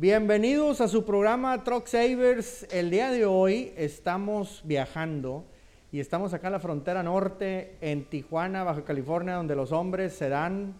[0.00, 2.68] Bienvenidos a su programa Truck Savers.
[2.70, 5.44] El día de hoy estamos viajando
[5.90, 10.28] y estamos acá en la frontera norte, en Tijuana, Baja California, donde los hombres se
[10.28, 10.72] dan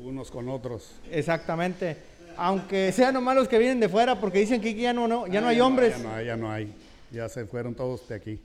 [0.00, 0.96] unos con otros.
[1.12, 1.96] Exactamente.
[2.36, 5.40] Aunque sean nomás los que vienen de fuera, porque dicen que ya no, no, ya
[5.40, 5.96] no hay hombres.
[5.96, 6.74] ya, no hay, ya no hay.
[7.12, 8.40] Ya se fueron todos de aquí.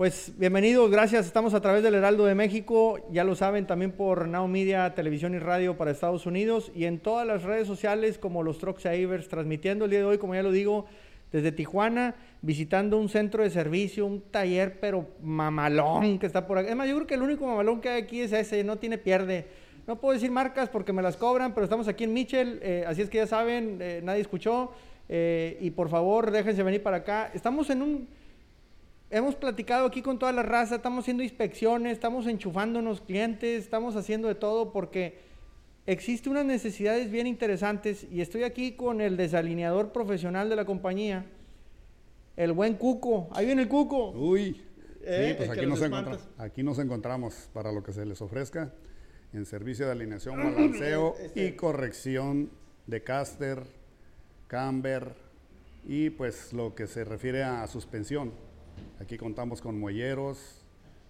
[0.00, 1.26] Pues bienvenidos, gracias.
[1.26, 5.34] Estamos a través del Heraldo de México, ya lo saben, también por Now Media, Televisión
[5.34, 9.28] y Radio para Estados Unidos y en todas las redes sociales como los Truck Savers,
[9.28, 10.86] transmitiendo el día de hoy, como ya lo digo,
[11.32, 16.70] desde Tijuana, visitando un centro de servicio, un taller, pero mamalón que está por aquí.
[16.70, 18.96] Es más, yo creo que el único mamalón que hay aquí es ese, no tiene
[18.96, 19.48] pierde.
[19.86, 23.02] No puedo decir marcas porque me las cobran, pero estamos aquí en Mitchell, eh, así
[23.02, 24.72] es que ya saben, eh, nadie escuchó.
[25.10, 27.30] Eh, y por favor, déjense venir para acá.
[27.34, 28.19] Estamos en un
[29.10, 34.28] hemos platicado aquí con toda la raza, estamos haciendo inspecciones, estamos enchufándonos clientes, estamos haciendo
[34.28, 35.18] de todo porque
[35.86, 41.26] existe unas necesidades bien interesantes y estoy aquí con el desalineador profesional de la compañía,
[42.36, 43.28] el buen Cuco.
[43.32, 44.10] Ahí viene el Cuco.
[44.10, 44.62] Uy, sí,
[45.02, 45.82] eh, pues aquí nos,
[46.38, 48.72] aquí nos encontramos para lo que se les ofrezca
[49.32, 51.46] en servicio de alineación, balanceo este.
[51.46, 52.50] y corrección
[52.86, 53.62] de caster,
[54.46, 55.14] camber
[55.86, 58.32] y pues lo que se refiere a suspensión.
[59.00, 60.62] Aquí contamos con muelleros,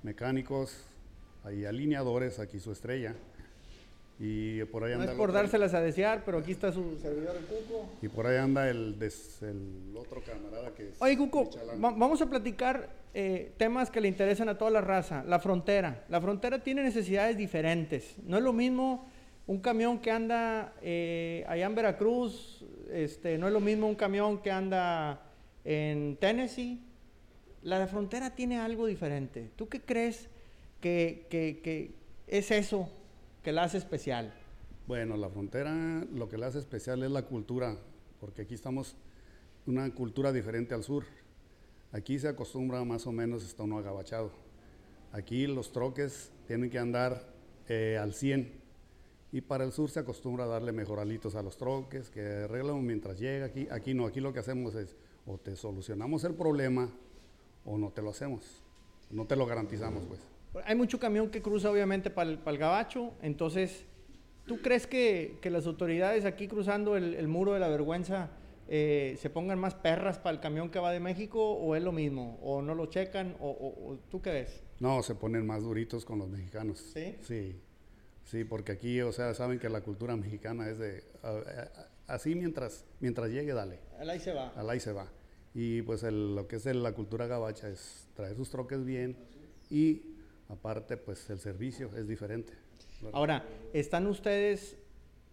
[0.03, 0.85] mecánicos,
[1.45, 3.15] hay alineadores, aquí su estrella.
[4.19, 5.07] Y por ahí anda.
[5.07, 7.91] No es por dárselas a desear, pero aquí está su servidor, el Cuco.
[8.03, 11.01] Y por ahí anda el, el otro camarada que es.
[11.01, 11.49] Oye, Cuco,
[11.79, 15.25] vamos a platicar eh, temas que le interesan a toda la raza.
[15.25, 16.05] La frontera.
[16.11, 18.17] La frontera tiene necesidades diferentes.
[18.25, 19.09] No es lo mismo
[19.47, 24.43] un camión que anda eh, allá en Veracruz, este, no es lo mismo un camión
[24.43, 25.23] que anda
[25.65, 26.81] en Tennessee,
[27.63, 29.51] la frontera tiene algo diferente.
[29.57, 30.29] ¿Tú qué crees
[30.81, 31.95] que,
[32.27, 32.89] es eso
[33.43, 34.33] que la hace especial?
[34.87, 37.77] Bueno, la frontera lo que la hace especial es la cultura,
[38.19, 38.97] porque aquí estamos
[39.67, 41.05] una cultura diferente al sur.
[41.93, 44.31] Aquí se acostumbra más o menos está uno agabachado.
[45.13, 47.33] Aquí los troques tienen que andar
[47.69, 48.61] eh, al 100
[49.33, 53.19] y para el sur se acostumbra a darle mejoralitos a los troques, que arreglan mientras
[53.19, 53.69] llega aquí.
[53.71, 54.97] Aquí no, aquí lo que hacemos es
[55.27, 56.91] o te solucionamos el problema
[57.65, 58.63] o no te lo hacemos.
[59.11, 60.21] No te lo garantizamos, pues.
[60.65, 63.85] Hay mucho camión que cruza obviamente para el, gabacho, entonces,
[64.47, 68.31] ¿tú crees que, las autoridades aquí cruzando el, muro de la vergüenza
[68.69, 71.93] eh, se pongan más perras para el camión que va de México o es lo
[71.93, 72.39] mismo?
[72.43, 73.37] ¿O no lo checan?
[73.41, 74.63] O, tú qué ves?
[74.81, 76.79] No, se ponen más duritos con los mexicanos.
[76.93, 77.17] ¿Sí?
[77.23, 77.61] Sí,
[78.25, 81.05] sí, porque aquí, o sea, saben que la cultura mexicana es de...
[82.09, 83.79] así mientras, mientras llegue, dale.
[84.01, 84.49] Al ahí se va.
[84.57, 85.07] Al ahí se va.
[85.55, 89.17] Y pues lo que es la cultura gabacha es traer sus troques bien
[89.69, 90.03] y
[90.49, 92.53] aparte pues el servicio es diferente.
[93.13, 94.77] Ahora, ¿están ustedes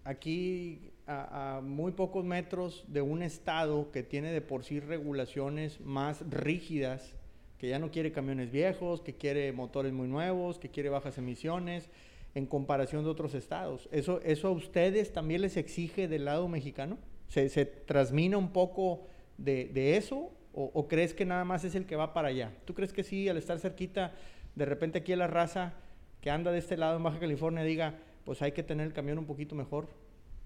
[0.03, 6.23] aquí a, muy pocos metros de un estado que tiene de por sí regulaciones más
[6.29, 7.13] rígidas,
[7.57, 11.89] que ya no quiere camiones viejos, que quiere motores muy nuevos, que quiere bajas emisiones,
[12.35, 13.89] en comparación de otros estados?
[13.91, 16.97] ¿Eso, eso a ustedes también les exige del lado mexicano?
[17.27, 19.07] ¿Se, se transmina un poco
[19.37, 22.51] de, eso o, crees que nada más es el que va para allá?
[22.65, 24.13] ¿Tú crees que sí, al estar cerquita,
[24.55, 25.73] de repente aquí la raza
[26.21, 29.19] que anda de este lado en Baja California diga, pues hay que tener el camión
[29.19, 29.87] un poquito mejor?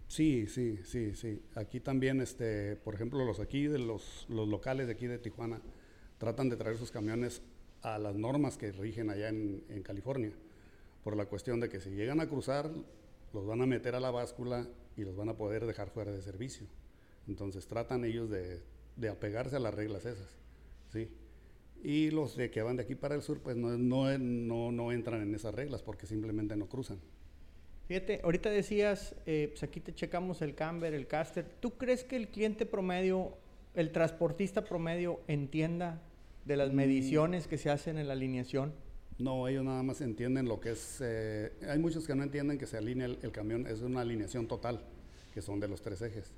[0.07, 1.41] Sí, sí, sí, sí.
[1.55, 5.61] Aquí también, este, por ejemplo, los aquí, de los, los locales de aquí de Tijuana,
[6.17, 7.41] tratan de traer sus camiones
[7.81, 10.33] a las normas que rigen allá en, en California,
[11.05, 12.69] por la cuestión de que si llegan a cruzar,
[13.33, 16.21] los van a meter a la báscula y los van a poder dejar fuera de
[16.21, 16.67] servicio.
[17.27, 18.61] Entonces tratan ellos de
[18.95, 20.27] de apegarse a las reglas esas,
[20.91, 21.09] ¿sí?
[21.83, 24.91] Y los de que van de aquí para el sur, pues no, no, no, no
[24.91, 26.99] entran en esas reglas porque simplemente no cruzan.
[27.87, 31.45] Fíjate, ahorita decías, eh, pues aquí te checamos el camber, el caster.
[31.59, 33.35] ¿Tú crees que el cliente promedio,
[33.73, 36.01] el transportista promedio, entienda
[36.45, 36.75] de las mm.
[36.75, 38.73] mediciones que se hacen en la alineación?
[39.17, 40.99] No, ellos nada más entienden lo que es.
[41.01, 44.47] Eh, hay muchos que no entienden que se alinea el, el, camión, es una alineación
[44.47, 44.81] total,
[45.33, 46.31] que son de los tres ejes.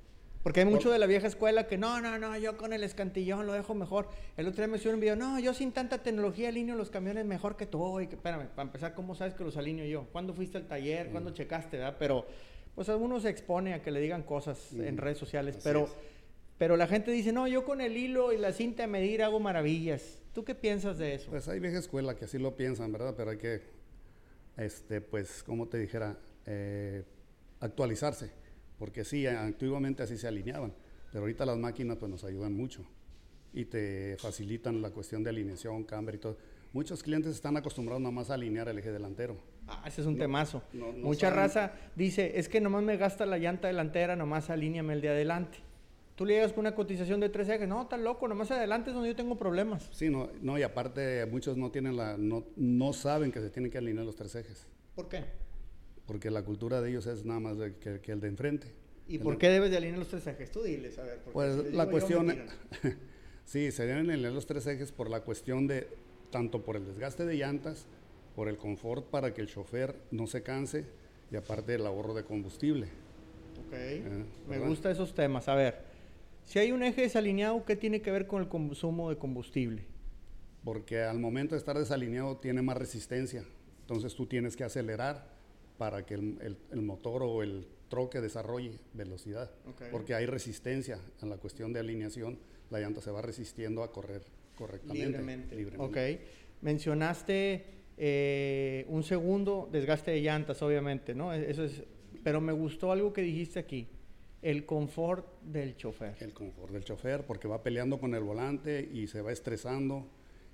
[0.44, 3.46] Porque hay mucho de la vieja escuela que no, no, no, yo con el escantillón
[3.46, 4.10] lo dejo mejor.
[4.36, 7.24] El otro día me subió un video, no, yo sin tanta tecnología alineo los camiones
[7.24, 7.98] mejor que tú.
[7.98, 10.06] Y que, espérame, para empezar, ¿cómo sabes que los alineo yo?
[10.12, 11.08] ¿Cuándo fuiste al taller?
[11.08, 11.32] ¿Cuándo mm.
[11.32, 11.78] checaste?
[11.78, 11.96] ¿verdad?
[11.98, 12.26] Pero,
[12.74, 15.56] pues algunos se expone a que le digan cosas en redes sociales.
[15.64, 15.88] pero,
[16.58, 19.40] pero la gente dice, no, yo con el hilo y la cinta de medir hago
[19.40, 20.20] maravillas.
[20.34, 21.30] ¿Tú qué piensas de eso?
[21.30, 23.14] Pues hay vieja escuela que así lo piensan, ¿verdad?
[23.16, 23.62] Pero hay que,
[24.58, 27.02] este, pues, como te dijera, eh,
[27.60, 28.43] actualizarse
[28.84, 30.70] porque sí, antiguamente así se alineaban,
[31.10, 32.84] pero ahorita las máquinas pues nos ayudan mucho
[33.54, 36.36] y te facilitan la cuestión de alineación, camber y todo.
[36.74, 39.38] Muchos clientes están acostumbrados nomás a alinear el eje delantero.
[39.66, 40.62] Ah, ese es un temazo.
[40.98, 45.08] Mucha raza dice, es que nomás me gasta la llanta delantera, nomás alíñame el de
[45.08, 45.60] adelante.
[46.14, 48.94] Tú le llegas con una cotización de tres ejes, no, está loco, nomás adelante es
[48.94, 49.88] donde yo tengo problemas.
[49.92, 53.72] Sí, no, no y aparte muchos no tienen la, no, no saben que se tienen
[53.72, 54.66] que alinear los tres ejes.
[54.94, 55.24] ¿Por qué?
[56.06, 58.68] Porque la cultura de ellos es nada más que, el de enfrente.
[59.08, 60.50] ¿Y por qué debes de alinear los tres ejes?
[60.50, 61.20] Tú diles, a ver.
[61.32, 62.34] Pues la cuestión,
[63.44, 65.88] sí, se deben alinear los tres ejes por la cuestión de,
[66.30, 67.86] tanto por el desgaste de llantas,
[68.34, 70.84] por el confort para que el chofer no se canse
[71.30, 72.86] y aparte el ahorro de combustible.
[73.66, 75.48] Ok, eh, me gustan esos temas.
[75.48, 75.82] A ver,
[76.44, 79.84] si hay un eje desalineado, ¿qué tiene que ver con el consumo de combustible?
[80.64, 83.44] Porque al momento de estar desalineado tiene más resistencia.
[83.80, 85.33] Entonces tú tienes que acelerar
[85.78, 89.50] para que el, motor o el troque desarrolle velocidad.
[89.90, 92.38] Porque hay resistencia en la cuestión de alineación.
[92.70, 94.22] La llanta se va resistiendo a correr
[94.56, 95.56] correctamente.
[95.56, 95.76] Libremente.
[95.78, 95.96] Ok.
[96.62, 97.64] Mencionaste
[97.96, 101.32] eh, un segundo desgaste de llantas, obviamente, ¿no?
[101.32, 101.82] E-, eso es.
[102.22, 103.86] Pero me gustó algo que dijiste aquí
[104.40, 106.16] el confort del chofer.
[106.20, 110.06] El confort del chofer, porque va peleando con el volante y se va estresando.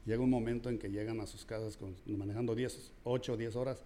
[0.06, 3.84] Llega un momento en que llegan a sus casas manejando 10, 8 o 10 horas.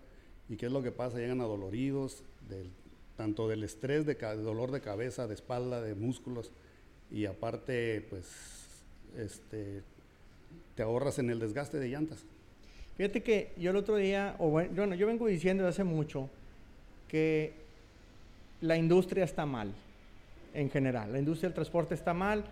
[0.48, 1.18] ¿Y qué es lo que pasa?
[1.18, 2.70] Llegan adoloridos, del,
[3.16, 6.50] tanto del estrés, de, dolor de cabeza, de espalda, de músculos.
[7.10, 8.26] Y aparte, pues,
[9.16, 9.82] este,
[10.74, 12.24] te ahorras en el desgaste de llantas.
[12.96, 16.28] Fíjate que yo el otro día, o bueno, yo vengo diciendo hace mucho
[17.08, 17.52] que
[18.60, 19.72] la industria está mal
[20.54, 21.12] en general.
[21.12, 22.44] La industria del transporte está mal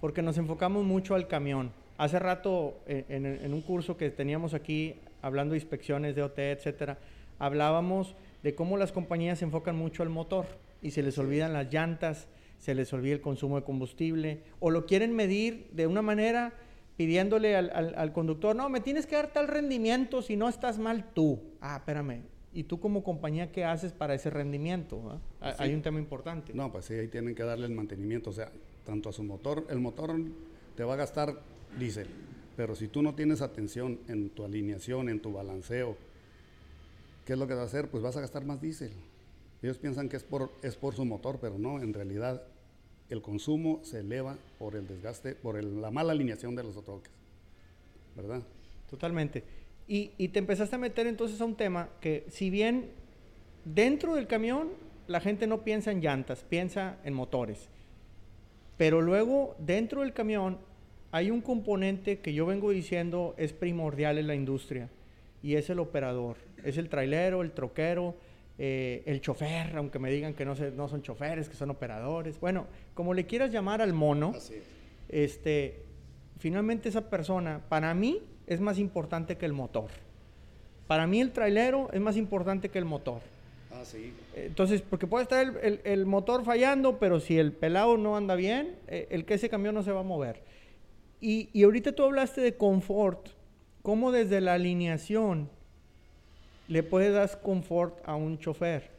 [0.00, 1.70] porque nos enfocamos mucho al camión.
[1.96, 6.98] Hace rato, eh, en, un curso que teníamos aquí, hablando de inspecciones de OT, etcétera,
[7.38, 10.46] hablábamos de cómo las compañías se enfocan mucho al motor
[10.82, 12.28] y se les olvidan las llantas,
[12.58, 16.52] se les olvida el consumo de combustible, o lo quieren medir de una manera
[16.96, 21.12] pidiéndole al, al conductor, no, me tienes que dar tal rendimiento si no estás mal
[21.12, 21.40] tú.
[21.60, 22.22] Ah, espérame,
[22.54, 25.20] ¿Y tú como compañía qué haces para ese rendimiento?
[25.40, 26.54] Ah, hay un tema importante.
[26.54, 28.52] No, pues sí, ahí tienen que darle el mantenimiento, o sea,
[28.86, 30.14] tanto a su motor, el motor
[30.76, 31.40] te va a gastar
[31.76, 32.06] diésel,
[32.56, 35.96] pero si tú no tienes atención en tu alineación, en tu balanceo,
[37.24, 37.90] ¿qué es lo que vas a hacer?
[37.90, 38.92] Pues vas a gastar más diésel.
[39.62, 42.42] Ellos piensan que es por, es por su motor, pero no, en realidad
[43.08, 47.12] el consumo se eleva por el desgaste, por la mala alineación de los troques,
[48.16, 48.42] ¿verdad?
[48.90, 49.42] Totalmente.
[49.86, 52.90] Y, te empezaste a meter entonces a un tema que si bien
[53.64, 54.70] dentro del camión
[55.06, 57.68] la gente no piensa en llantas, piensa en motores.
[58.78, 60.58] Pero luego dentro del camión
[61.12, 64.88] hay un componente que yo vengo diciendo es primordial en la industria
[65.44, 66.38] y es el operador.
[66.64, 68.16] Es el trailero, el troquero,
[68.56, 72.40] eh, el chofer, aunque me digan que no, no son choferes, que son operadores.
[72.40, 74.32] Bueno, como le quieras llamar al mono,
[75.10, 75.82] este,
[76.38, 79.90] finalmente esa persona, para mí, es más importante que el motor.
[80.86, 83.20] Para mí el trailero es más importante que el motor.
[83.70, 84.14] Ah, sí.
[84.34, 89.08] Entonces, porque puede estar el, motor fallando, pero si el pelado no anda bien, eh,
[89.10, 90.42] el que ese camión no se va a mover.
[91.20, 93.28] Y, y ahorita tú hablaste de confort,
[93.84, 95.50] cómo desde la alineación
[96.68, 98.90] le puedes dar confort a un chofer.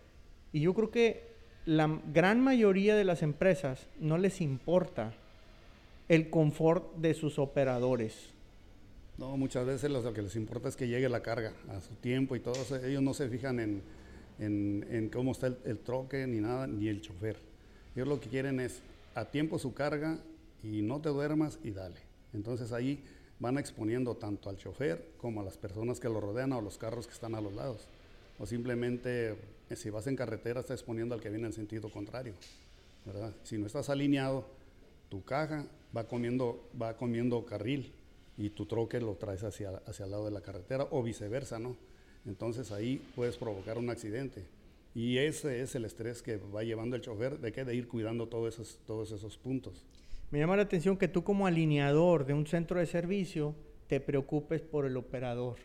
[0.54, 1.24] Y yo creo que
[1.66, 5.12] la gran mayoría de las empresas no les importa
[6.08, 8.30] el confort de sus operadores.
[9.18, 12.36] No, muchas veces lo que les importa es que llegue la carga a su tiempo
[12.36, 12.56] y todo.
[12.86, 13.82] Ellos no se fijan en,
[14.38, 17.38] en, cómo está el, troque ni nada, ni el chofer.
[17.96, 18.84] Ellos lo que quieren es
[19.16, 20.20] a tiempo su carga
[20.62, 22.02] y no te duermas y dale.
[22.36, 23.04] Entonces ahí
[23.40, 27.08] van exponiendo tanto al chofer como a las personas que lo rodean o los carros
[27.08, 27.88] que están a los lados.
[28.40, 29.36] O simplemente
[29.70, 32.34] eh, si vas en carretera estás exponiendo al que viene en sentido contrario.
[33.06, 33.34] ¿verdad?
[33.44, 34.46] Si no estás alineado,
[35.10, 35.66] tu caja
[35.96, 37.92] va comiendo, va comiendo carril
[38.38, 41.76] y tu troque lo traes hacia, hacia el lado de la carretera o viceversa, ¿no?
[42.26, 44.44] Entonces ahí puedes provocar un accidente.
[44.96, 48.28] Y ese es el estrés que va llevando el chofer de que de ir cuidando
[48.28, 49.84] todos esos, todos esos puntos.
[50.32, 53.56] Me llama la atención que tú como alineador de un centro de servicio
[53.88, 55.58] te preocupes por el operador.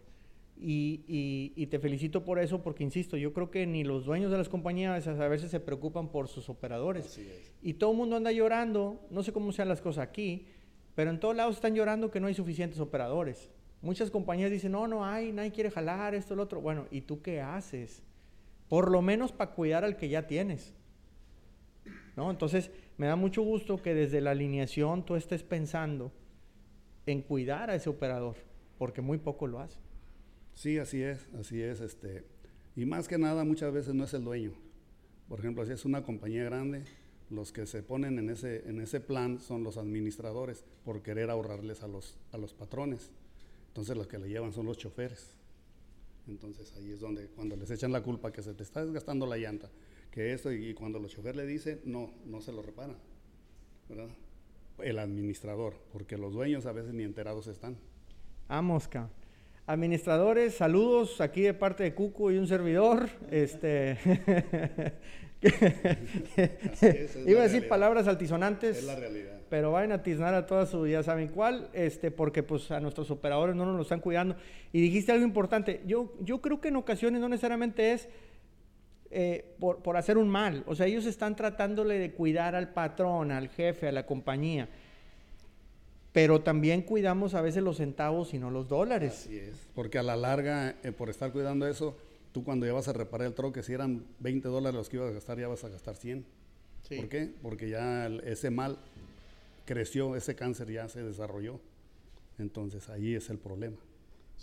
[0.63, 4.37] Y, y, te felicito por eso porque, insisto, yo creo que ni los dueños de
[4.37, 7.19] las compañías a veces se preocupan por sus operadores.
[7.63, 10.47] Y todo el mundo anda llorando, no sé cómo sean las cosas aquí,
[10.95, 13.51] pero en todos lados están llorando que no hay suficientes operadores.
[13.81, 16.61] Muchas compañías dicen, no, no hay, nadie quiere jalar esto, lo otro.
[16.61, 18.03] Bueno, ¿y tú qué haces?
[18.69, 20.75] Por lo menos para cuidar al que ya tienes.
[22.17, 22.31] ¿No?
[22.31, 26.13] Entonces, me da mucho gusto que desde la alineación tú estés pensando
[27.07, 28.37] en cuidar a ese operador,
[28.77, 29.79] porque muy poco lo hace.
[30.53, 31.81] Sí, así es, así es.
[31.81, 32.27] Este,
[32.77, 34.53] y más que nada, muchas veces no es el dueño.
[35.31, 36.85] Por ejemplo, si es una compañía grande,
[37.31, 41.83] los que se ponen en ese, en ese plan son los administradores por querer ahorrarles
[41.83, 43.11] a los, a los patrones.
[43.69, 45.33] Entonces los que le llevan son los choferes.
[46.29, 49.39] Entonces ahí es donde cuando les echan la culpa que se te está desgastando la
[49.39, 49.71] llanta,
[50.11, 52.97] que esto, y, cuando los choferes le dicen, no, no se lo reparan.
[53.89, 54.09] ¿verdad?
[54.83, 57.77] El administrador, porque los dueños a veces ni enterados están.
[58.49, 59.11] Ah, mosca.
[59.67, 63.09] Administradores, saludos aquí de parte de Cuco y un servidor.
[63.31, 63.99] Este
[67.27, 68.79] Iba a decir palabras altisonantes.
[68.79, 69.41] Es la realidad.
[69.49, 73.11] Pero vayan a tiznar a toda su, ya saben cuál, este, porque pues a nuestros
[73.11, 74.37] operadores no nos lo están cuidando.
[74.73, 75.83] Y dijiste algo importante.
[75.87, 78.09] Yo, yo creo que en ocasiones no necesariamente es
[79.11, 80.63] eh, por, por, hacer un mal.
[80.67, 84.69] O sea, ellos están tratándole de cuidar al patrón, al jefe, a la compañía.
[86.13, 89.25] Pero también cuidamos a veces los centavos y no los dólares.
[89.25, 89.69] Así es.
[89.75, 91.97] Porque a la larga, eh, por estar cuidando eso,
[92.33, 95.11] tú cuando ya vas a reparar el troque, si eran 20 dólares los que ibas
[95.11, 96.25] a gastar, ya vas a gastar 100.
[96.89, 96.97] Sí.
[96.97, 97.33] ¿Por qué?
[97.43, 98.79] Porque ya ese mal
[99.65, 101.61] creció, ese cáncer ya se desarrolló.
[102.39, 103.77] Entonces ahí es el problema.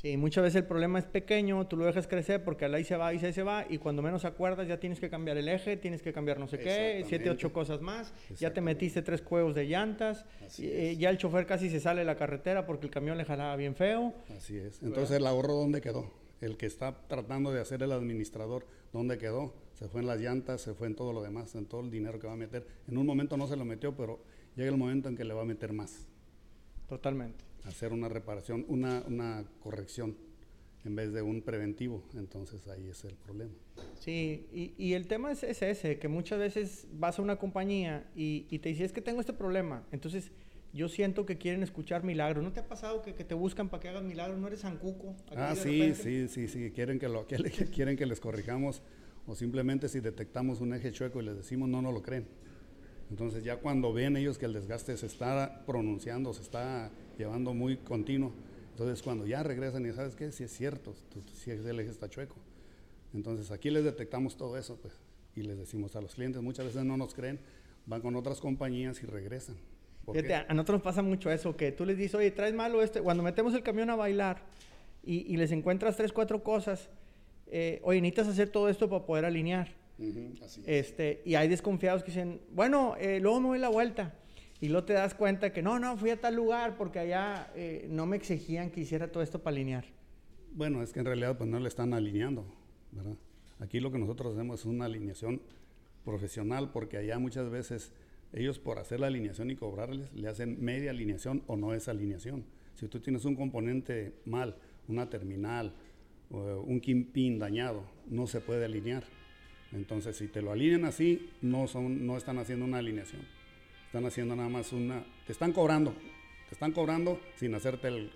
[0.02, 3.16] Sí, muchas veces el problema es pequeño, tú lo dejas crecer porque ahí se va,
[3.16, 6.14] y se va, y cuando menos acuerdas ya tienes que cambiar el eje, tienes que
[6.14, 10.24] cambiar no sé qué, siete, ocho cosas más, ya te metiste tres juegos de llantas,
[10.60, 13.26] y, eh, ya el chofer casi se sale de la carretera porque el camión le
[13.26, 14.14] jalaba bien feo.
[14.38, 14.84] Así es.
[14.84, 16.14] Entonces el ahorro, ¿dónde quedó?
[16.42, 19.56] El que está tratando de hacer el administrador, ¿dónde quedó?
[19.74, 22.20] Se fue en las llantas, se fue en todo lo demás, en todo el dinero
[22.20, 22.68] que va a meter.
[22.88, 24.20] En un momento no se lo metió, pero
[24.56, 26.06] llega el momento en que le va a meter más.
[26.88, 30.18] Totalmente hacer una reparación, una, una corrección
[30.86, 32.04] en vez de un preventivo.
[32.16, 33.52] Entonces ahí es el problema.
[34.00, 38.10] Sí, y, y el tema es, es, ese, que muchas veces vas a una compañía
[38.16, 39.86] y, y te dices, es que tengo este problema.
[39.92, 40.32] Entonces
[40.74, 42.44] yo siento que quieren escuchar milagros.
[42.44, 44.40] ¿No te ha pasado que, que te buscan para que hagas milagros?
[44.40, 45.16] ¿No eres Sancuco?
[45.36, 46.72] Ah, sí, sí, sí, sí.
[46.72, 47.38] Quieren que, lo, que,
[47.74, 48.82] quieren que les corrijamos
[49.26, 52.28] o simplemente si detectamos un eje chueco y les decimos no, no lo creen.
[53.10, 57.78] Entonces ya cuando ven ellos que el desgaste se está pronunciando, se está llevando muy
[57.78, 58.34] continuo,
[58.72, 60.94] entonces cuando ya regresan y sabes qué, si es cierto,
[61.34, 62.36] si el eje está chueco.
[63.14, 64.94] Entonces aquí les detectamos todo eso pues,
[65.36, 67.40] y les decimos a los clientes, muchas veces no nos creen,
[67.86, 69.56] van con otras compañías y regresan.
[70.12, 73.02] Fíjate, a nosotros nos pasa mucho eso, que tú les dices, oye, traes malo este,
[73.02, 74.42] cuando metemos el camión a bailar
[75.04, 76.90] y, y les encuentras tres, cuatro cosas,
[77.48, 79.70] eh, oye, necesitas hacer todo esto para poder alinear
[80.66, 84.14] este, y hay desconfiados que dicen, bueno, eh, luego me doy la vuelta.
[84.60, 87.88] Y luego te das cuenta que no, no, fui a tal lugar porque allá eh,
[87.90, 89.86] no me exigían que hiciera todo esto para alinear.
[90.52, 92.46] Bueno, es que en realidad pues no le están alineando,
[92.92, 93.16] ¿verdad?
[93.60, 95.42] Aquí lo que nosotros hacemos es una alineación
[96.04, 97.92] profesional porque allá muchas veces
[98.34, 102.44] ellos por hacer la alineación y cobrarles le hacen media alineación o no es alineación.
[102.76, 104.56] Si tú tienes un componente mal,
[104.88, 105.74] una terminal,
[106.30, 109.04] un pin dañado, no se puede alinear.
[109.74, 113.22] Entonces, si te lo alinean así, no, son, no están haciendo una alineación.
[113.86, 115.04] Están haciendo nada más una...
[115.26, 115.94] Te están cobrando.
[116.50, 118.12] Te están cobrando sin hacerte el,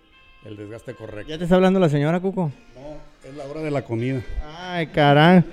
[0.46, 1.29] el desgaste correcto.
[1.29, 2.51] ¿Ya te está hablando la señora, Cuco?
[2.75, 4.22] No, es la hora de la comida.
[4.43, 5.43] Ay, caray.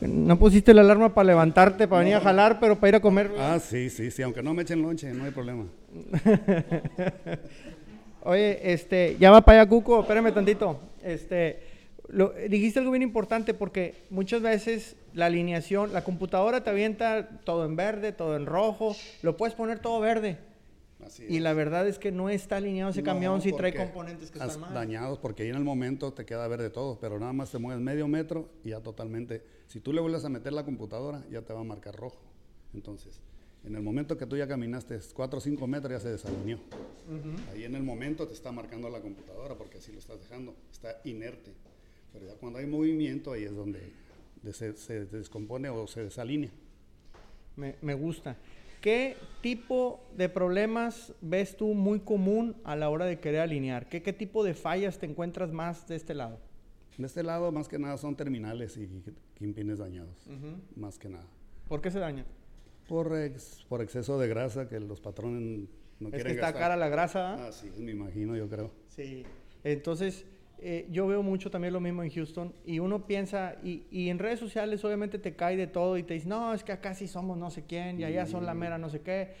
[0.00, 3.30] No pusiste la alarma para levantarte, para venir a jalar, pero para ir a comer.
[3.38, 4.22] Ah, sí, sí, sí.
[4.22, 5.66] Aunque no me echen lonche, no hay problema.
[8.22, 10.00] Oye, este, ya va para allá, Cuco.
[10.00, 10.80] Espérame tantito.
[11.02, 11.73] Este,
[12.08, 17.64] lo, dijiste algo bien importante porque muchas veces la alineación, la computadora te avienta todo
[17.64, 20.38] en verde, todo en rojo, lo puedes poner todo verde.
[21.28, 24.60] y la verdad es que no está alineado ese camión si trae componentes que están
[24.60, 24.74] mal.
[24.74, 27.82] dañados porque ahí en el momento te queda verde todo, pero nada más te mueves
[27.82, 29.42] medio metro y ya totalmente.
[29.66, 32.20] Si tú le vuelves a meter la computadora, ya te va a marcar rojo.
[32.74, 33.20] Entonces,
[33.64, 36.58] en el momento que tú ya caminaste 4 o 5 metros, ya se desalineó.
[37.52, 41.00] Ahí en el momento te está marcando la computadora porque así lo estás dejando, está
[41.04, 41.52] inerte.
[42.14, 43.92] Pero ya cuando hay movimiento, ahí es donde
[44.52, 46.50] se, descompone o se desalinea.
[47.56, 48.36] Me, me, gusta.
[48.80, 53.88] ¿Qué tipo de problemas ves tú muy común a la hora de querer alinear?
[53.88, 56.38] ¿Qué, qué tipo de fallas te encuentras más de este lado?
[56.96, 58.88] De este lado, más que nada, son terminales y
[59.34, 60.28] quimpines dañados.
[60.76, 61.26] Más que nada.
[61.68, 62.26] ¿Por qué se dañan?
[62.88, 63.12] Por,
[63.68, 65.68] por exceso de grasa que los patrones
[65.98, 67.48] no es quieren que está cara la grasa.
[67.48, 68.70] Ah, sí, me imagino, yo creo.
[68.88, 69.24] Sí.
[69.64, 70.26] Entonces,
[70.58, 74.18] eh, yo veo mucho también lo mismo en Houston y uno piensa, y, y, en
[74.18, 77.06] redes sociales obviamente te cae de todo y te dice, no, es que acá sí
[77.06, 79.32] somos no sé quién y allá son la mera no sé qué.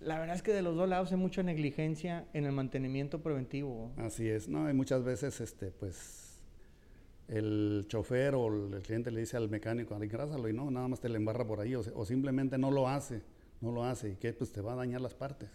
[0.00, 3.92] La verdad es que de los dos lados hay mucha negligencia en el mantenimiento preventivo.
[3.96, 6.42] Así es, no, hay muchas veces, este, pues,
[7.28, 11.08] el chofer o el cliente le dice al mecánico, engrásalo y no, nada más te
[11.08, 13.22] le embarra por ahí o, o, simplemente no lo hace,
[13.60, 15.48] no lo hace y que pues te va a dañar las partes.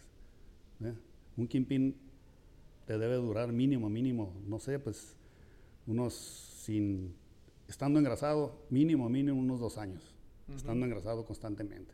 [0.83, 0.93] ¿eh?
[1.35, 2.06] Un kimpin
[2.87, 5.17] te debe durar mínimo, mínimo, no sé, pues
[5.85, 7.13] unos sin,
[7.67, 10.15] estando engrasado, mínimo, mínimo unos dos años,
[10.55, 11.93] estando engrasado constantemente.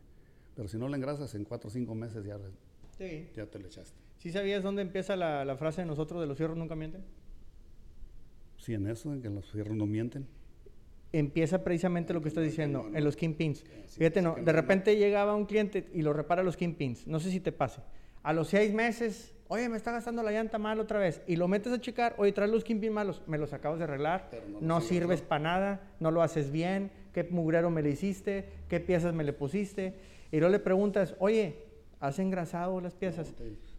[0.56, 2.38] Pero si no lo engrasas, en cuatro o cinco meses ya,
[3.36, 3.98] ya te lo echaste.
[4.20, 7.04] ¿Sí sabías dónde empieza la, la, frase de nosotros de los fierros nunca mienten?
[8.58, 10.28] Sí, en eso, en que los fierros no mienten.
[11.12, 13.64] empieza precisamente lo que estás diciendo, en los kingpins.
[13.98, 17.08] Fíjate, no, de repente llegaba un cliente y lo repara los kingpins.
[17.08, 17.82] No sé si te pase.
[18.22, 21.22] A los seis meses, oye, me está gastando la llanta mal otra vez.
[21.28, 23.22] Y lo metes a checar, oye, traes los kingpins malos.
[23.28, 24.30] Me los acabas de arreglar.
[24.62, 26.92] No, sirves para nada, no lo haces bien.
[27.14, 28.50] ¿Qué mugrero me le hiciste?
[28.68, 29.94] ¿Qué piezas me le pusiste?
[30.32, 31.66] Y luego le preguntas, oye,
[32.00, 33.34] ¿has engrasado las piezas?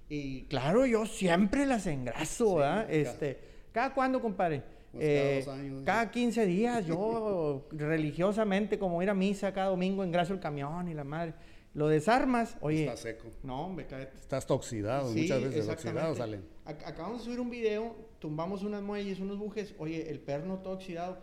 [0.09, 2.87] Y claro, yo siempre las engraso, ¿verdad?
[2.91, 3.39] Este,
[3.73, 4.63] ¿Cada cuándo, compadre?
[4.93, 5.83] Pues cada dos años.
[5.85, 10.95] cada 15 días, yo religiosamente, como ir a misa cada domingo, engraso el camión y
[10.95, 11.35] la madre.
[11.75, 12.85] Lo desarmas, oye.
[12.85, 13.29] Está seco.
[13.43, 14.17] No, hombre, cállate.
[14.17, 16.43] Estás oxidado, Sí, muchas veces oxidado salen.
[16.65, 19.75] Ac- Acabamos de subir un video, tumbamos unas muelles, unos bujes.
[19.79, 21.19] Oye, el perno todo oxidado.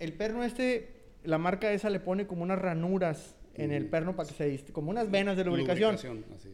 [0.00, 3.90] El perno este, la marca esa le pone como unas ranuras en el Ujú.
[3.90, 5.96] perno para que se dist- como unas venas de lubricación.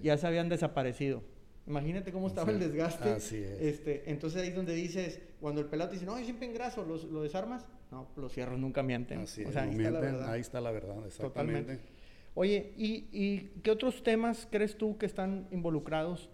[0.02, 1.22] Ya se habían desaparecido.
[1.66, 3.08] Imagínate cómo estaba el es, desgaste.
[3.08, 3.60] así es.
[3.60, 6.84] Este, entonces ahí es donde dices, cuando el pelado te dice, no, yo siempre engraso,
[6.84, 7.64] ¿los- ¿lo desarmas?
[7.90, 9.20] No, los fierros nunca mienten.
[9.20, 10.32] Así o es, sea, ahí no está la mienten, verdad.
[10.34, 11.60] ahí está la verdad, exactamente.
[11.60, 11.91] Totalmente.
[12.34, 16.30] Oye, ¿y, y qué otros temas crees tú que están involucrados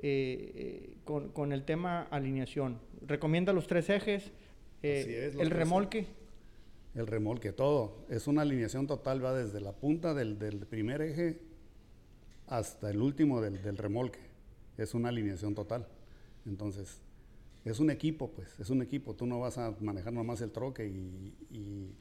[0.00, 2.78] eh, eh, con, con el tema alineación?
[3.06, 4.30] Recomienda los tres ejes,
[4.82, 6.06] eh, es, los el tres remolque.
[6.94, 8.04] El remolque, todo.
[8.10, 11.40] Es una alineación total, va desde la punta del, del primer eje
[12.46, 14.18] hasta el último del, del remolque.
[14.76, 15.86] Es una alineación total.
[16.46, 17.00] Entonces,
[17.64, 19.14] es un equipo, pues, es un equipo.
[19.14, 21.94] Tú no vas a manejar nomás el troque y, y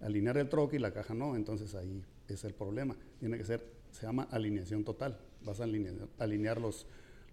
[0.00, 1.34] alinear el troque y la caja no.
[1.36, 2.96] Entonces ahí es el problema.
[3.18, 5.18] Tiene que ser, se llama alineación total.
[5.42, 6.86] Vas a alinear, alinear los,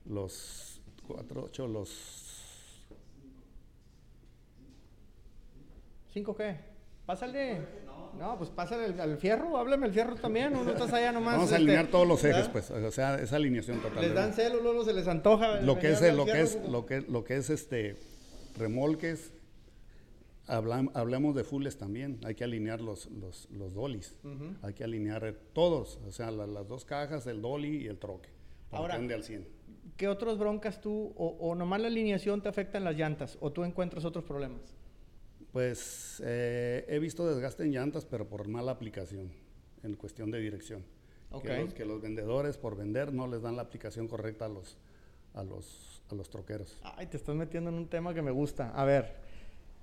[0.05, 2.29] los cuatro, ocho, los
[6.11, 6.55] ¿Cinco qué?
[7.05, 7.61] Pásale.
[8.17, 11.35] No, pues pásale al, al fierro, háblame el fierro también, o no estás allá nomás.
[11.35, 12.51] Vamos a este, alinear todos los ejes, ¿verdad?
[12.51, 12.71] pues.
[12.71, 14.01] O sea, esa alineación total.
[14.01, 15.61] Les dan celo, luego se les antoja.
[15.61, 17.95] lo que es lo que es lo que lo que es este
[18.57, 19.31] remolques
[20.49, 24.55] hablam- hablemos de fulles también hay que alinear los los, los dolis Ujú.
[24.61, 27.97] hay que alinear eh, todos o sea la- las dos cajas el dolly y el
[27.99, 28.29] troque
[28.71, 29.47] Ahora- al 100
[29.97, 33.51] ¿Qué otros broncas tú, o, o nomás la alineación te afecta en las llantas, o
[33.51, 34.73] tú encuentras otros problemas?
[35.51, 39.31] pues eh, he visto desgaste en llantas pero por mala aplicación
[39.83, 40.83] en cuestión de dirección
[41.31, 41.43] Ok.
[41.43, 44.77] que, los, que los vendedores por vender no les dan la aplicación correcta a los
[45.33, 48.71] a los a los troqueros Ay, te estás metiendo en un tema que me gusta.
[48.71, 49.15] A ver,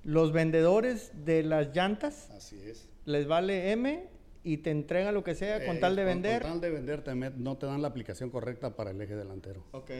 [0.06, 4.08] los vendedores de las llantas así es les vale M
[4.44, 6.42] y te entrega lo que sea con tal de con- vender.
[6.42, 9.16] Con tal de vender te met- no te dan la aplicación correcta para el eje
[9.16, 9.64] delantero.
[9.72, 9.90] Ok,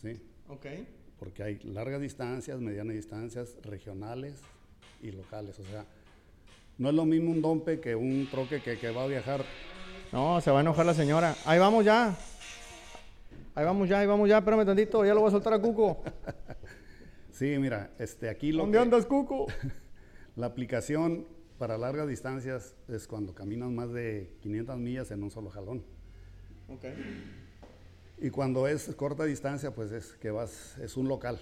[0.00, 0.20] ¿sí?
[0.48, 0.66] ok.
[1.18, 4.40] Porque hay largas distancias, medianas distancias, regionales
[5.02, 5.58] y locales.
[5.58, 5.84] O sea,
[6.78, 9.44] no es lo mismo un dompe que un troque que, que va a viajar.
[10.12, 11.34] No, se va a enojar la señora.
[11.44, 12.16] Ahí vamos ya.
[13.56, 14.38] Ahí vamos ya, ahí vamos ya.
[14.38, 16.02] Espérame tantito, ya lo voy a soltar a Cuco.
[17.38, 19.46] Sí, mira, este, aquí lo ¿Dónde que- andas, Cuco?
[20.36, 21.24] la aplicación
[21.56, 25.84] para largas distancias es cuando caminas más de 500 millas en un solo jalón.
[26.68, 26.84] Ok.
[28.20, 31.38] Y cuando es corta distancia, pues es que vas, es un local.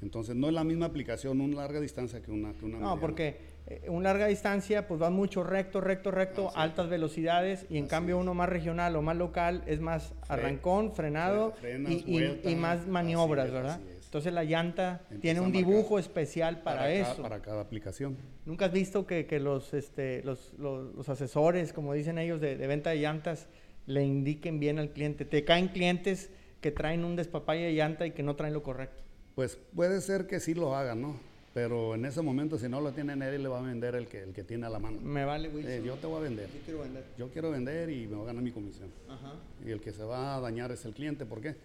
[0.00, 3.00] Entonces no es la misma aplicación una larga distancia que una, que una No, mediana.
[3.00, 6.60] porque eh, un larga distancia, pues vas mucho recto, recto, recto, Ah, sí.
[6.60, 11.52] altas velocidades, y en cambio uno más regional o más local es más arrancón, frenado
[11.62, 13.80] y, y- vuelta, y más maniobras, ¿verdad?
[13.90, 13.95] es.
[14.06, 17.22] Entonces la llanta Empieza tiene un marcar dibujo especial para, eso.
[17.22, 18.16] para cada aplicación.
[18.46, 22.56] ¿Nunca has visto que, que los, este, los, los- los asesores, como dicen ellos, de,
[22.56, 23.46] de venta de llantas,
[23.86, 25.24] le indiquen bien al cliente?
[25.24, 29.02] Te caen clientes que traen un despapalle de llanta y que no traen lo correcto.
[29.34, 31.16] Pues puede ser que sí lo hagan, ¿no?
[31.52, 34.22] Pero en ese momento, si no lo tiene nadie, le va a vender el que,
[34.22, 34.98] el que tiene a la mano.
[35.00, 35.72] Me vale, Wilson.
[35.72, 36.48] Eh, yo te voy a vender.
[36.48, 37.04] Yo quiero vender.
[37.18, 38.88] Yo quiero vender y me voy a ganar mi comisión.
[39.08, 39.32] Ajá.
[39.66, 41.24] Y el que se va a dañar es el cliente.
[41.26, 41.56] ¿Por qué?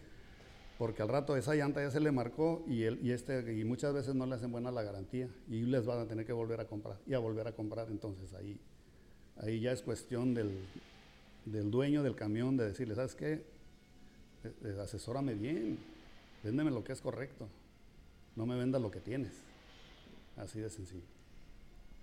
[0.82, 3.94] Porque al rato esa llanta ya se le marcó y, él, y, este, y muchas
[3.94, 6.66] veces no le hacen buena la garantía y les van a tener que volver a
[6.66, 7.90] comprar y a volver a comprar.
[7.92, 8.60] Entonces ahí,
[9.38, 10.58] ahí ya es cuestión del,
[11.46, 13.34] del dueño del camión de decirle, ¿sabes qué?
[13.34, 15.78] Eh, eh, asesórame bien,
[16.44, 17.48] véndeme lo que es correcto,
[18.36, 19.34] no me vendas lo que tienes.
[20.36, 21.06] Así de sencillo.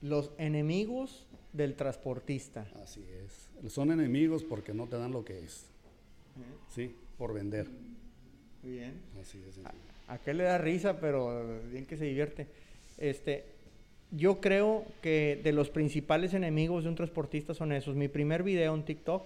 [0.03, 2.69] Los enemigos del transportista.
[2.81, 3.73] Así es.
[3.73, 5.67] Son enemigos porque no te dan lo que es.
[6.69, 7.67] Sí, por vender.
[8.69, 9.01] Muy bien.
[9.21, 9.69] Así de sencillo.
[10.09, 12.47] A aquel le da risa, pero bien que se divierte.
[12.99, 13.45] Este,
[14.11, 17.95] yo creo que de los principales enemigos de un transportista son esos.
[17.97, 19.23] Mi primer video en TikTok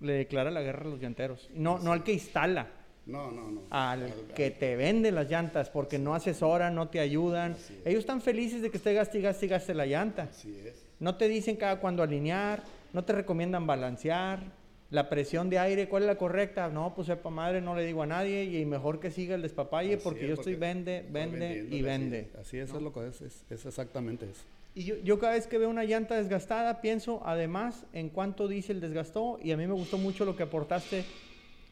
[0.00, 1.48] le declara la guerra a los llanteros.
[1.54, 2.68] No, no al que instala,
[3.06, 3.62] No, no, no.
[3.70, 7.52] al Al- que te vende las llantas, porque no asesoran, no te ayudan.
[7.52, 7.72] Es.
[7.84, 10.24] Ellos están felices de que esté gaste y gaste y gaste la llanta.
[10.30, 10.86] Así es.
[11.00, 12.62] No te dicen cada cuándo alinear,
[12.92, 14.59] no te recomiendan balancear.
[14.90, 16.68] La presión de aire, ¿cuál es la correcta?
[16.68, 19.94] No, pues sepa madre, no le digo a nadie y mejor que siga el despapalle
[19.94, 22.28] Así porque es, yo estoy porque vende, estoy vende y vende.
[22.32, 24.42] Así, así es, es lo que es, es, es exactamente eso.
[24.74, 28.80] Y yo, yo, cada vez que veo una llanta desgastada pienso además en cuánto diésel
[28.80, 31.04] desgastó y a mí me gustó mucho lo que aportaste,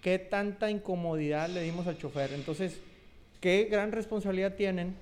[0.00, 2.32] qué tanta incomodidad le dimos al chofer.
[2.32, 2.80] Entonces,
[3.40, 4.94] qué gran responsabilidad tienen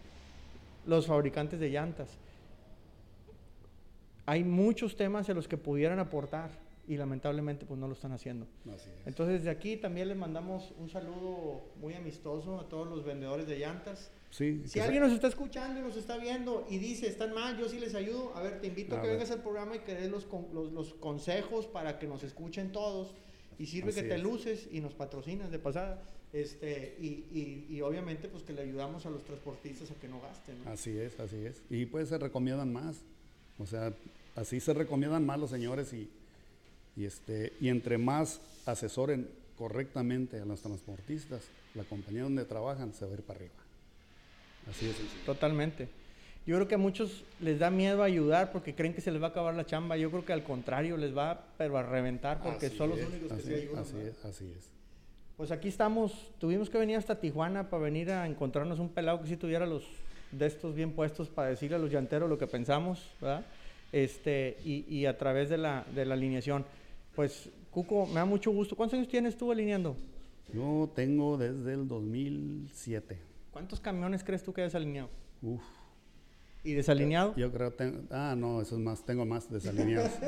[0.86, 2.08] los fabricantes de llantas.
[4.24, 6.50] Hay muchos temas en los que pudieran aportar
[6.86, 8.46] y lamentablemente pues no lo están haciendo.
[9.04, 13.58] Entonces de aquí también les mandamos un saludo muy amistoso a todos los vendedores de
[13.58, 17.68] llantas si alguien nos está escuchando y nos está viendo y dice, están mal, yo
[17.68, 20.10] sí les ayudo, a ver, te invito a, que vengas al programa y que des
[20.10, 23.14] los, los, consejos para que nos escuchen todos.
[23.58, 26.02] Y sirve que te luces y nos patrocinas de pasada.
[26.34, 30.56] Este, y, y, obviamente pues que le ayudamos a los transportistas a que no gasten.
[30.66, 31.62] Así es, así es.
[31.70, 32.96] Y pues se recomiendan más.
[33.58, 33.94] O sea,
[34.34, 36.10] así se recomiendan más los señores y,
[36.96, 39.28] y, este, y entre más asesoren
[39.58, 41.42] correctamente a los transportistas,
[41.74, 43.54] la compañía donde trabajan se va a ir para arriba.
[44.70, 44.96] Así es.
[45.24, 45.88] Totalmente.
[46.46, 49.26] Yo creo que a muchos les da miedo ayudar porque creen que se les va
[49.26, 49.96] a acabar la chamba.
[49.96, 53.42] Yo creo que al contrario, les va pero a reventar porque son los únicos que
[53.42, 53.78] se ayudan.
[53.82, 54.70] Así es, así es.
[55.36, 59.28] Pues aquí estamos, tuvimos que venir hasta Tijuana para venir a encontrarnos un pelado que
[59.28, 59.84] sí tuviera los
[60.30, 63.44] de estos bien puestos para decirle a los llanteros lo que pensamos, ¿verdad?
[63.92, 66.64] Este, y, y a través de la, de la alineación.
[67.16, 68.76] Pues, Cuco, me da mucho gusto.
[68.76, 69.96] ¿Cuántos años tienes tú alineando?
[70.52, 73.18] Yo tengo desde el 2007.
[73.50, 75.08] ¿Cuántos camiones crees tú que has alineado?
[75.40, 75.62] Uf.
[76.62, 77.34] ¿Y desalineado?
[77.36, 80.10] Yo, creo que ah, no, eso es más, tengo más desalineados.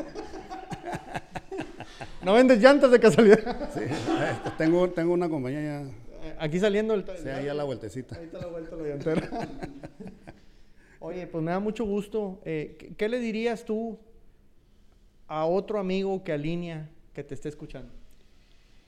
[2.23, 3.71] ¿No vendes llantas de casualidad?
[3.75, 5.83] sí, este, tengo, tengo una compañía ya.
[5.83, 7.05] Eh, aquí saliendo el.
[7.23, 8.17] Sí, ahí a la vueltecita.
[8.17, 9.29] Ahí está la vuelta la llantera.
[11.01, 12.41] Oye, pues me da mucho gusto.
[12.45, 13.99] Eh, ¿Qué le dirías tú
[15.29, 17.93] a otro amigo que alinea, que te esté escuchando?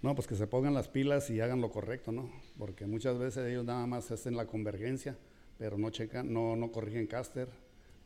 [0.03, 2.31] No, pues que se pongan las pilas y hagan lo correcto, ¿no?
[2.59, 5.19] Porque muchas veces ellos nada más hacen la convergencia,
[5.59, 7.49] pero no checan, no, no corrigen caster,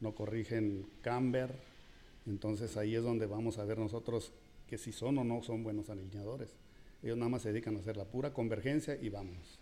[0.00, 1.54] no corrigen camber.
[2.26, 4.32] Entonces ahí es donde vamos a ver nosotros
[4.66, 6.56] que si son o no son buenos alineadores.
[7.02, 9.60] Ellos nada más se dedican a hacer la pura convergencia y vamos.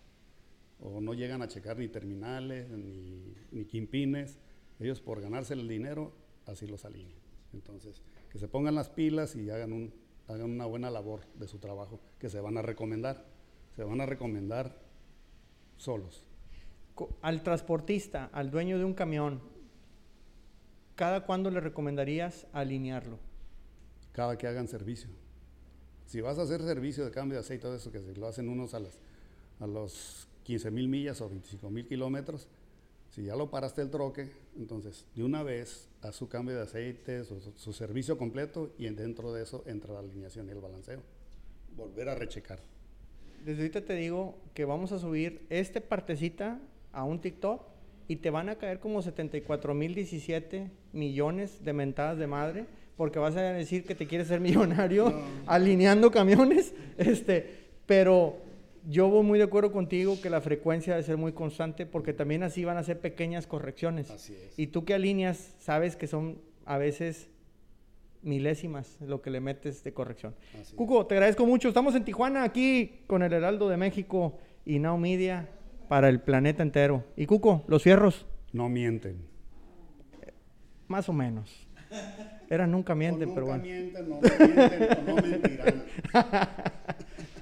[0.79, 4.39] O no llegan a checar ni terminales, ni, ni quimpines.
[4.79, 6.13] Ellos por ganarse el dinero,
[6.47, 7.23] así los alinean.
[7.53, 9.93] Entonces, que se pongan las pilas y hagan un,
[10.27, 13.25] hagan una buena labor de su trabajo, que se van a recomendar,
[13.75, 14.77] se van a recomendar
[15.77, 16.25] solos.
[17.21, 19.41] Al transportista, al dueño de un camión,
[20.95, 23.19] ¿cada cuándo le recomendarías alinearlo?
[24.11, 25.09] Cada que hagan servicio.
[26.05, 28.49] Si vas a hacer servicio de cambio de aceite, todo eso que se lo hacen
[28.49, 28.99] unos a, las,
[29.59, 32.47] a los 15 mil millas o 25 mil kilómetros,
[33.09, 37.23] si ya lo paraste el troque, entonces de una vez a su cambio de aceite,
[37.23, 41.01] su, servicio completo y dentro de eso entra la alineación y el balanceo.
[41.75, 42.59] Volver a rechecar.
[43.43, 46.59] Desde ahorita te digo que vamos a subir este partecita
[46.91, 47.63] a un TikTok
[48.07, 52.65] y te van a caer como 74 mil 17 millones de mentadas de madre
[52.97, 55.13] porque vas a decir que te quieres ser millonario
[55.45, 56.73] alineando camiones.
[56.97, 58.37] Este, pero
[58.87, 62.43] yo voy muy de acuerdo contigo que la frecuencia debe ser muy constante porque también
[62.43, 64.09] así van a ser pequeñas correcciones.
[64.11, 64.57] Así es.
[64.57, 67.29] Y tú que alineas, sabes que son a veces
[68.21, 70.35] milésimas lo que le metes de corrección.
[70.75, 71.67] Cuco, te agradezco mucho.
[71.67, 75.49] Estamos en Tijuana aquí con el Heraldo de México y Now Media
[75.87, 77.03] para el planeta entero.
[77.15, 78.25] Y Cuco, los fierros.
[78.51, 79.17] No mienten.
[80.87, 81.67] más o menos.
[82.49, 83.63] Era nunca mienten, pero bueno.
[83.63, 85.83] Mienten, no mienten, no mentirán.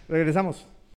[0.07, 0.67] Regresamos.